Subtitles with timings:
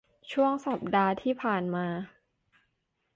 [0.31, 1.87] ช่วงสัปดาห์ที่ผ่านมา